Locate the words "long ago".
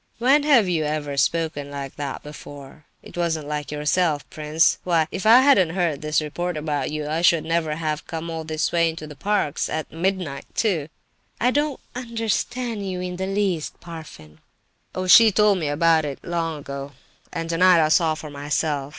16.23-16.93